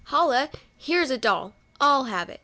[0.05, 0.49] Holloa!
[0.79, 2.39] here's a doll, I'll have it."